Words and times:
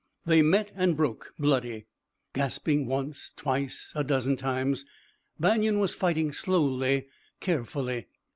They 0.25 0.41
met 0.41 0.71
and 0.75 0.97
broke, 0.97 1.35
bloody, 1.37 1.85
gasping, 2.33 2.87
once, 2.87 3.33
twice, 3.37 3.93
a 3.95 4.03
dozen 4.03 4.35
times. 4.35 4.83
Banion 5.39 5.77
was 5.77 5.93
fighting 5.93 6.31
slowly, 6.31 7.05
carefully. 7.39 8.07